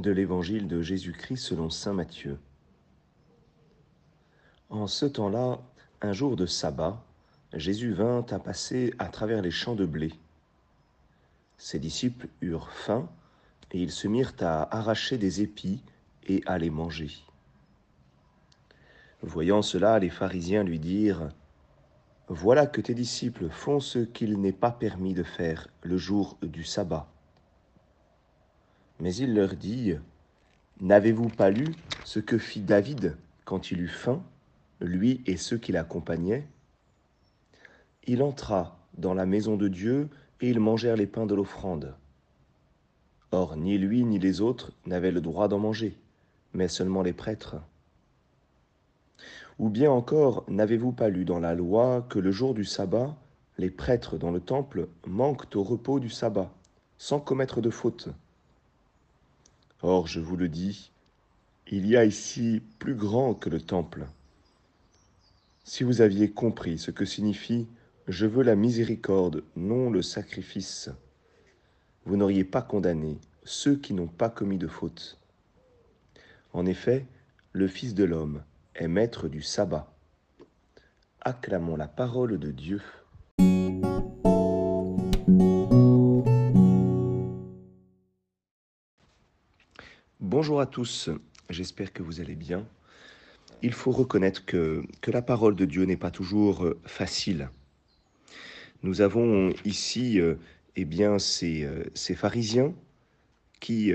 de 0.00 0.10
l'Évangile 0.10 0.68
de 0.68 0.82
Jésus-Christ 0.82 1.38
selon 1.38 1.70
Saint 1.70 1.92
Matthieu. 1.92 2.38
En 4.70 4.86
ce 4.86 5.06
temps-là, 5.06 5.60
un 6.02 6.12
jour 6.12 6.36
de 6.36 6.46
sabbat, 6.46 7.02
Jésus 7.52 7.92
vint 7.92 8.24
à 8.30 8.38
passer 8.38 8.94
à 8.98 9.08
travers 9.08 9.42
les 9.42 9.50
champs 9.50 9.74
de 9.74 9.86
blé. 9.86 10.12
Ses 11.56 11.78
disciples 11.78 12.28
eurent 12.40 12.70
faim 12.70 13.08
et 13.72 13.82
ils 13.82 13.90
se 13.90 14.06
mirent 14.08 14.34
à 14.40 14.76
arracher 14.76 15.18
des 15.18 15.42
épis 15.42 15.82
et 16.26 16.42
à 16.46 16.58
les 16.58 16.70
manger. 16.70 17.10
Voyant 19.22 19.62
cela, 19.62 19.98
les 19.98 20.10
pharisiens 20.10 20.62
lui 20.62 20.78
dirent, 20.78 21.30
Voilà 22.28 22.66
que 22.66 22.80
tes 22.80 22.94
disciples 22.94 23.48
font 23.48 23.80
ce 23.80 23.98
qu'il 23.98 24.40
n'est 24.40 24.52
pas 24.52 24.70
permis 24.70 25.14
de 25.14 25.24
faire 25.24 25.68
le 25.82 25.96
jour 25.96 26.36
du 26.42 26.62
sabbat. 26.62 27.08
Mais 29.00 29.14
il 29.14 29.34
leur 29.34 29.54
dit, 29.54 29.94
N'avez-vous 30.80 31.28
pas 31.28 31.50
lu 31.50 31.74
ce 32.04 32.20
que 32.20 32.38
fit 32.38 32.60
David 32.60 33.16
quand 33.44 33.72
il 33.72 33.80
eut 33.80 33.88
faim, 33.88 34.22
lui 34.80 35.22
et 35.26 35.36
ceux 35.36 35.58
qui 35.58 35.72
l'accompagnaient? 35.72 36.46
Il 38.06 38.22
entra 38.22 38.78
dans 38.96 39.14
la 39.14 39.26
maison 39.26 39.56
de 39.56 39.66
Dieu 39.66 40.08
et 40.40 40.50
ils 40.50 40.60
mangèrent 40.60 40.96
les 40.96 41.06
pains 41.06 41.26
de 41.26 41.34
l'offrande. 41.34 41.94
Or, 43.32 43.56
ni 43.56 43.76
lui 43.76 44.04
ni 44.04 44.20
les 44.20 44.40
autres 44.40 44.72
n'avaient 44.86 45.10
le 45.10 45.20
droit 45.20 45.48
d'en 45.48 45.58
manger, 45.58 45.98
mais 46.52 46.68
seulement 46.68 47.02
les 47.02 47.12
prêtres. 47.12 47.56
Ou 49.58 49.68
bien 49.68 49.90
encore, 49.90 50.44
n'avez-vous 50.48 50.92
pas 50.92 51.08
lu 51.08 51.24
dans 51.24 51.40
la 51.40 51.54
loi 51.54 52.06
que 52.08 52.20
le 52.20 52.30
jour 52.30 52.54
du 52.54 52.64
sabbat, 52.64 53.16
les 53.58 53.70
prêtres 53.70 54.16
dans 54.16 54.30
le 54.30 54.40
temple 54.40 54.88
manquent 55.06 55.56
au 55.56 55.64
repos 55.64 55.98
du 55.98 56.08
sabbat, 56.08 56.52
sans 56.96 57.18
commettre 57.18 57.60
de 57.60 57.70
faute? 57.70 58.08
Or, 59.82 60.06
je 60.06 60.20
vous 60.20 60.36
le 60.36 60.48
dis, 60.48 60.90
il 61.68 61.86
y 61.86 61.96
a 61.96 62.04
ici 62.04 62.62
plus 62.78 62.94
grand 62.94 63.34
que 63.34 63.48
le 63.48 63.60
temple. 63.60 64.06
Si 65.64 65.84
vous 65.84 66.00
aviez 66.00 66.30
compris 66.30 66.78
ce 66.78 66.90
que 66.90 67.04
signifie 67.04 67.68
je 68.08 68.24
veux 68.24 68.42
la 68.42 68.56
miséricorde, 68.56 69.44
non 69.54 69.90
le 69.90 70.00
sacrifice, 70.00 70.88
vous 72.06 72.16
n'auriez 72.16 72.44
pas 72.44 72.62
condamné 72.62 73.18
ceux 73.44 73.76
qui 73.76 73.92
n'ont 73.92 74.08
pas 74.08 74.30
commis 74.30 74.56
de 74.56 74.66
faute. 74.66 75.18
En 76.54 76.64
effet, 76.64 77.06
le 77.52 77.68
Fils 77.68 77.94
de 77.94 78.04
l'homme 78.04 78.42
est 78.74 78.88
maître 78.88 79.28
du 79.28 79.42
sabbat. 79.42 79.94
Acclamons 81.20 81.76
la 81.76 81.86
parole 81.86 82.38
de 82.38 82.50
Dieu. 82.50 82.80
Bonjour 90.30 90.60
à 90.60 90.66
tous, 90.66 91.08
j'espère 91.48 91.90
que 91.90 92.02
vous 92.02 92.20
allez 92.20 92.34
bien. 92.34 92.68
Il 93.62 93.72
faut 93.72 93.92
reconnaître 93.92 94.44
que, 94.44 94.82
que 95.00 95.10
la 95.10 95.22
parole 95.22 95.56
de 95.56 95.64
Dieu 95.64 95.84
n'est 95.84 95.96
pas 95.96 96.10
toujours 96.10 96.66
euh, 96.66 96.78
facile. 96.84 97.48
Nous 98.82 99.00
avons 99.00 99.54
ici 99.64 100.20
euh, 100.20 100.34
eh 100.76 100.84
bien, 100.84 101.18
ces, 101.18 101.64
euh, 101.64 101.84
ces 101.94 102.14
pharisiens 102.14 102.74
qui, 103.58 103.90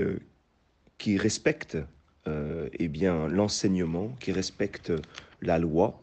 qui 0.98 1.18
respectent 1.18 1.78
eh 2.26 2.88
bien, 2.88 3.28
l'enseignement, 3.28 4.08
qui 4.18 4.32
respectent 4.32 4.92
la 5.40 5.60
loi, 5.60 6.02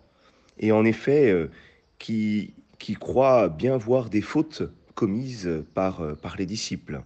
et 0.60 0.72
en 0.72 0.86
effet 0.86 1.50
qui, 2.00 2.54
qui 2.80 2.94
croient 2.94 3.50
bien 3.50 3.76
voir 3.76 4.10
des 4.10 4.22
fautes 4.22 4.64
commises 4.96 5.50
par, 5.74 6.16
par 6.22 6.38
les 6.38 6.46
disciples. 6.46 7.02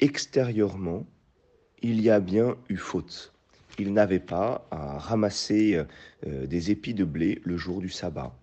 Extérieurement, 0.00 1.06
il 1.86 2.00
y 2.00 2.10
a 2.10 2.18
bien 2.18 2.56
eu 2.68 2.76
faute. 2.76 3.32
Il 3.78 3.92
n'avait 3.92 4.18
pas 4.18 4.66
à 4.72 4.98
ramasser 4.98 5.80
euh, 6.26 6.46
des 6.46 6.72
épis 6.72 6.94
de 6.94 7.04
blé 7.04 7.40
le 7.44 7.56
jour 7.56 7.80
du 7.80 7.90
sabbat. 7.90 8.34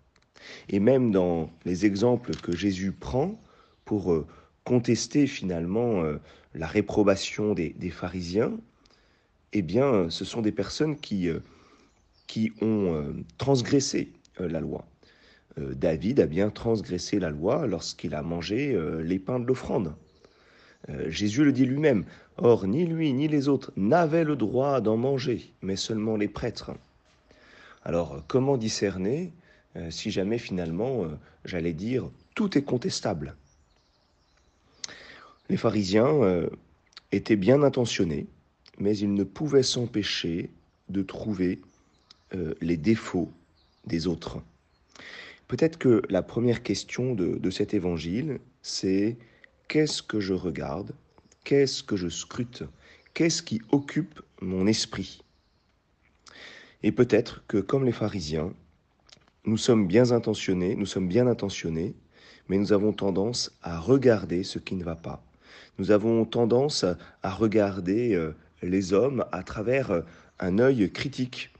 Et 0.70 0.80
même 0.80 1.12
dans 1.12 1.50
les 1.66 1.86
exemples 1.86 2.36
que 2.38 2.56
Jésus 2.56 2.94
prend 2.94 3.42
pour 3.84 4.14
euh, 4.14 4.26
contester 4.64 5.28
finalement 5.28 6.04
euh, 6.04 6.20
la 6.54 6.68
réprobation 6.68 7.54
des, 7.54 7.90
pharisiens, 7.90 8.54
eh 9.52 9.62
bien, 9.62 10.10
ce 10.10 10.24
sont 10.24 10.42
des 10.42 10.54
personnes 10.54 10.96
qui, 10.96 11.28
qui 12.28 12.52
ont 12.62 13.14
transgressé 13.38 14.12
la 14.40 14.60
loi. 14.60 14.86
David 15.58 16.20
a 16.20 16.28
bien 16.28 16.50
transgressé 16.50 17.20
la 17.20 17.30
loi 17.30 17.68
lorsqu'il 17.68 18.14
a 18.14 18.22
mangé 18.22 18.78
les 19.04 19.20
pains 19.20 19.40
de 19.40 19.46
l'offrande. 19.46 19.96
Euh, 20.90 21.10
Jésus 21.10 21.44
le 21.44 21.52
dit 21.52 21.66
lui-même. 21.66 22.06
Or, 22.38 22.68
ni 22.68 22.86
lui 22.86 23.14
ni 23.14 23.28
les 23.28 23.48
autres 23.48 23.72
n'avaient 23.76 24.24
le 24.24 24.36
droit 24.36 24.82
d'en 24.82 24.98
manger, 24.98 25.54
mais 25.62 25.76
seulement 25.76 26.18
les 26.18 26.28
prêtres. 26.28 26.72
Alors, 27.84 28.24
comment 28.28 28.58
discerner 28.58 29.32
euh, 29.76 29.90
si 29.92 30.12
jamais 30.12 30.38
finalement, 30.38 31.04
euh, 31.04 31.10
j'allais 31.46 31.74
dire, 31.74 32.10
tout 32.36 32.58
est 32.58 32.64
contestable? 32.64 33.36
Les 35.50 35.58
pharisiens 35.58 36.48
étaient 37.12 37.36
bien 37.36 37.62
intentionnés, 37.64 38.28
mais 38.80 38.98
ils 38.98 39.14
ne 39.14 39.26
pouvaient 39.26 39.62
s'empêcher 39.62 40.50
de 40.88 41.04
trouver 41.04 41.60
les 42.62 42.78
défauts 42.78 43.30
des 43.86 44.08
autres. 44.08 44.42
Peut-être 45.48 45.78
que 45.78 46.02
la 46.10 46.24
première 46.24 46.64
question 46.64 47.14
de 47.14 47.50
cet 47.52 47.74
évangile, 47.74 48.40
c'est 48.62 49.18
Qu'est-ce 49.68 50.04
que 50.04 50.20
je 50.20 50.34
regarde? 50.34 50.94
Qu'est-ce 51.44 51.84
que 51.84 51.96
je 51.96 52.10
scrute? 52.10 52.64
Qu'est-ce 53.14 53.42
qui 53.42 53.62
occupe 53.72 54.22
mon 54.42 54.68
esprit? 54.68 55.24
Et 56.84 56.92
peut-être 56.92 57.44
que, 57.48 57.58
comme 57.58 57.86
les 57.86 57.92
pharisiens, 57.92 58.54
nous 59.46 59.58
sommes 59.58 59.88
bien 59.88 60.12
intentionnés, 60.12 60.76
nous 60.76 60.86
sommes 60.86 61.08
bien 61.08 61.28
intentionnés, 61.28 61.96
mais 62.50 62.58
nous 62.58 62.74
avons 62.74 62.94
tendance 62.94 63.52
à 63.62 63.80
regarder 63.80 64.44
ce 64.44 64.60
qui 64.60 64.76
ne 64.76 64.84
va 64.84 64.96
pas. 64.96 65.24
Nous 65.80 65.92
avons 65.92 66.26
tendance 66.26 66.86
à 67.24 67.32
regarder 67.32 68.14
euh, 68.14 68.36
les 68.62 68.94
hommes 68.94 69.26
à 69.32 69.44
travers 69.44 69.92
euh, 69.92 70.02
un 70.40 70.60
œil 70.60 70.92
critique 70.92 71.53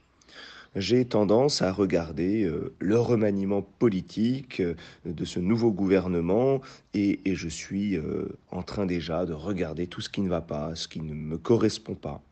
j'ai 0.76 1.04
tendance 1.04 1.62
à 1.62 1.72
regarder 1.72 2.44
euh, 2.44 2.74
le 2.80 2.98
remaniement 2.98 3.62
politique 3.62 4.60
euh, 4.60 4.74
de 5.04 5.24
ce 5.24 5.38
nouveau 5.38 5.70
gouvernement 5.70 6.60
et, 6.94 7.20
je 7.24 7.48
suis 7.48 7.96
euh, 7.96 8.28
en 8.50 8.62
train 8.62 8.86
déjà 8.86 9.24
de 9.24 9.32
regarder 9.32 9.86
tout 9.86 10.00
ce 10.00 10.08
qui 10.08 10.20
ne 10.20 10.28
va 10.28 10.40
pas, 10.40 10.74
ce 10.74 10.88
qui 10.88 11.00
ne 11.00 11.14
me 11.14 11.38
correspond 11.38 11.94
pas. 11.94 12.22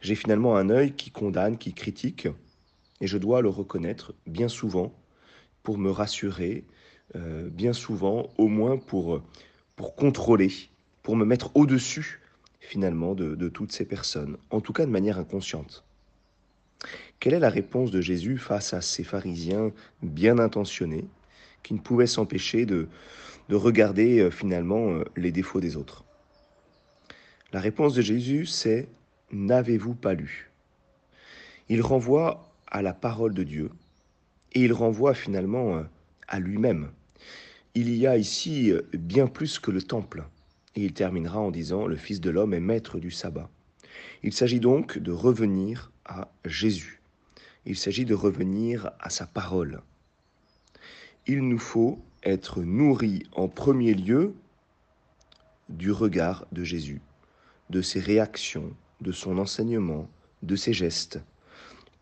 J'ai 0.00 0.14
finalement 0.14 0.56
un 0.56 0.68
œil 0.70 0.92
qui 0.92 1.10
condamne, 1.10 1.56
qui 1.56 1.72
critique, 1.72 2.28
et 3.00 3.06
je 3.06 3.18
dois 3.18 3.40
le 3.40 3.48
reconnaître 3.48 4.14
bien 4.26 4.48
souvent 4.48 4.92
pour 5.62 5.78
me 5.78 5.90
rassurer, 5.90 6.64
bien 7.14 7.72
souvent 7.72 8.30
au 8.38 8.48
moins 8.48 8.78
pour, 8.78 9.22
pour 9.76 9.94
contrôler, 9.94 10.50
pour 11.02 11.16
me 11.16 11.24
mettre 11.24 11.54
au-dessus 11.54 12.20
finalement 12.60 13.14
de 13.14 13.48
toutes 13.48 13.72
ces 13.72 13.84
personnes, 13.84 14.38
en 14.50 14.60
tout 14.60 14.72
cas 14.72 14.86
de 14.86 14.90
manière 14.90 15.18
inconsciente. 15.18 15.84
Quelle 17.18 17.34
est 17.34 17.40
la 17.40 17.50
réponse 17.50 17.90
de 17.90 18.00
Jésus 18.00 18.38
face 18.38 18.72
à 18.72 18.80
ces 18.80 19.04
pharisiens 19.04 19.72
bien 20.02 20.38
intentionnés 20.38 21.06
qui 21.62 21.74
ne 21.74 21.78
pouvaient 21.78 22.06
s'empêcher 22.06 22.64
de, 22.64 22.88
de 23.48 23.56
regarder 23.56 24.20
euh, 24.20 24.30
finalement 24.30 24.92
euh, 24.92 25.04
les 25.16 25.32
défauts 25.32 25.60
des 25.60 25.76
autres? 25.76 26.04
La 27.52 27.60
réponse 27.60 27.94
de 27.94 28.02
Jésus, 28.02 28.46
c'est 28.46 28.88
N'avez-vous 29.32 29.94
pas 29.94 30.14
lu? 30.14 30.50
Il 31.68 31.82
renvoie 31.82 32.50
à 32.66 32.82
la 32.82 32.94
parole 32.94 33.34
de 33.34 33.44
Dieu 33.44 33.70
et 34.52 34.62
il 34.62 34.72
renvoie 34.72 35.14
finalement 35.14 35.76
euh, 35.76 35.82
à 36.26 36.40
lui-même. 36.40 36.90
Il 37.74 37.94
y 37.94 38.06
a 38.06 38.16
ici 38.16 38.72
bien 38.92 39.28
plus 39.28 39.60
que 39.60 39.70
le 39.70 39.80
temple. 39.80 40.24
Et 40.74 40.84
il 40.84 40.92
terminera 40.92 41.38
en 41.38 41.50
disant 41.50 41.86
Le 41.86 41.96
Fils 41.96 42.20
de 42.20 42.30
l'homme 42.30 42.54
est 42.54 42.60
maître 42.60 42.98
du 42.98 43.10
sabbat. 43.10 43.48
Il 44.22 44.32
s'agit 44.32 44.60
donc 44.60 44.98
de 44.98 45.12
revenir 45.12 45.89
Jésus 46.44 47.00
il 47.66 47.76
s'agit 47.76 48.04
de 48.04 48.14
revenir 48.14 48.90
à 49.00 49.10
sa 49.10 49.26
parole. 49.26 49.82
Il 51.26 51.46
nous 51.46 51.58
faut 51.58 52.02
être 52.22 52.62
nourris 52.62 53.24
en 53.32 53.48
premier 53.48 53.94
lieu 53.94 54.34
du 55.68 55.92
regard 55.92 56.46
de 56.52 56.64
Jésus, 56.64 57.00
de 57.68 57.82
ses 57.82 58.00
réactions, 58.00 58.74
de 59.00 59.12
son 59.12 59.38
enseignement, 59.38 60.08
de 60.42 60.56
ses 60.56 60.72
gestes, 60.72 61.20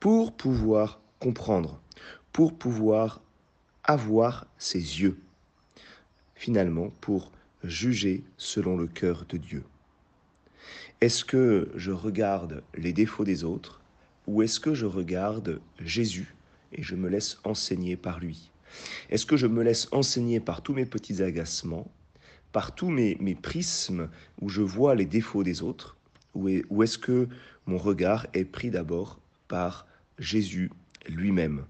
pour 0.00 0.32
pouvoir 0.32 1.00
comprendre, 1.18 1.80
pour 2.32 2.56
pouvoir 2.56 3.20
avoir 3.84 4.46
ses 4.58 4.78
yeux, 4.78 5.18
finalement 6.34 6.90
pour 7.00 7.32
juger 7.64 8.24
selon 8.36 8.76
le 8.76 8.86
cœur 8.86 9.26
de 9.28 9.36
Dieu. 9.36 9.64
Est-ce 11.00 11.24
que 11.24 11.70
je 11.74 11.90
regarde 11.90 12.62
les 12.74 12.92
défauts 12.92 13.24
des 13.24 13.44
autres 13.44 13.78
ou 14.28 14.42
est-ce 14.42 14.60
que 14.60 14.74
je 14.74 14.84
regarde 14.84 15.58
Jésus 15.80 16.34
et 16.72 16.82
je 16.82 16.94
me 16.94 17.08
laisse 17.08 17.38
enseigner 17.44 17.96
par 17.96 18.20
lui? 18.20 18.50
Est-ce 19.08 19.24
que 19.24 19.38
je 19.38 19.46
me 19.46 19.62
laisse 19.62 19.88
enseigner 19.90 20.38
par 20.38 20.60
tous 20.60 20.74
mes 20.74 20.84
petits 20.84 21.22
agacements, 21.22 21.90
par 22.52 22.74
tous 22.74 22.90
mes, 22.90 23.16
mes 23.20 23.34
prismes 23.34 24.10
où 24.42 24.50
je 24.50 24.60
vois 24.60 24.94
les 24.94 25.06
défauts 25.06 25.44
des 25.44 25.62
autres? 25.62 25.96
Ou 26.34 26.82
est-ce 26.82 26.98
que 26.98 27.26
mon 27.64 27.78
regard 27.78 28.26
est 28.34 28.44
pris 28.44 28.70
d'abord 28.70 29.18
par 29.48 29.86
Jésus 30.18 30.70
lui-même? 31.08 31.64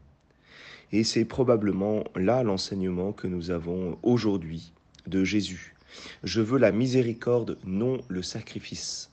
Et 0.91 1.05
c'est 1.05 1.25
probablement 1.25 2.03
là 2.17 2.43
l'enseignement 2.43 3.13
que 3.13 3.29
nous 3.29 3.53
avons 3.53 3.99
aujourd'hui 4.03 4.73
de 5.07 5.23
Jésus. 5.23 5.77
Je 6.25 6.41
veux 6.41 6.59
la 6.59 6.73
miséricorde, 6.73 7.57
non 7.65 8.01
le 8.09 8.23
sacrifice. 8.23 9.13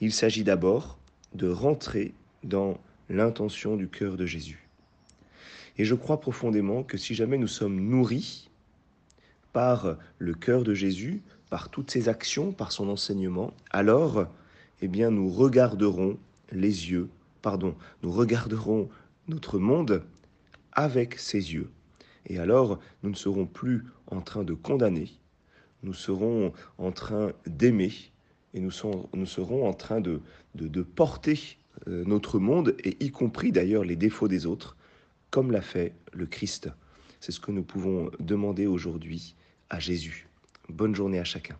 Il 0.00 0.12
s'agit 0.12 0.44
d'abord 0.44 0.98
de 1.34 1.48
rentrer 1.48 2.14
dans 2.42 2.78
l'intention 3.08 3.76
du 3.76 3.88
cœur 3.88 4.16
de 4.16 4.26
Jésus. 4.26 4.68
Et 5.78 5.84
je 5.84 5.94
crois 5.94 6.20
profondément 6.20 6.82
que 6.82 6.96
si 6.96 7.14
jamais 7.14 7.38
nous 7.38 7.48
sommes 7.48 7.80
nourris 7.80 8.48
par 9.52 9.96
le 10.18 10.34
cœur 10.34 10.62
de 10.62 10.74
Jésus, 10.74 11.22
par 11.50 11.68
toutes 11.68 11.90
ses 11.90 12.08
actions, 12.08 12.52
par 12.52 12.72
son 12.72 12.88
enseignement, 12.88 13.52
alors, 13.70 14.26
eh 14.80 14.88
bien, 14.88 15.10
nous 15.10 15.28
regarderons 15.28 16.18
les 16.52 16.90
yeux, 16.90 17.08
pardon, 17.42 17.74
nous 18.02 18.10
regarderons 18.10 18.88
notre 19.28 19.58
monde 19.58 20.04
avec 20.72 21.18
ses 21.18 21.54
yeux. 21.54 21.70
Et 22.26 22.38
alors, 22.38 22.78
nous 23.02 23.10
ne 23.10 23.14
serons 23.14 23.46
plus 23.46 23.84
en 24.08 24.20
train 24.20 24.44
de 24.44 24.54
condamner, 24.54 25.10
nous 25.82 25.94
serons 25.94 26.52
en 26.78 26.92
train 26.92 27.32
d'aimer 27.46 27.92
et 28.54 28.60
nous, 28.60 28.70
serons 28.70 29.68
en 29.68 29.74
train 29.74 30.00
de, 30.00 30.20
porter 30.82 31.58
notre 31.86 32.38
monde, 32.38 32.76
et 32.84 32.96
y 33.04 33.10
compris 33.10 33.52
d'ailleurs 33.52 33.84
les 33.84 33.96
défauts 33.96 34.28
des 34.28 34.46
autres, 34.46 34.76
comme 35.30 35.50
l'a 35.50 35.60
fait 35.60 35.94
le 36.12 36.26
Christ. 36.26 36.70
C'est 37.20 37.32
ce 37.32 37.40
que 37.40 37.52
nous 37.52 37.64
pouvons 37.64 38.10
demander 38.20 38.66
aujourd'hui 38.66 39.34
à 39.70 39.78
Jésus. 39.78 40.28
Bonne 40.68 40.94
journée 40.94 41.18
à 41.18 41.24
chacun. 41.24 41.56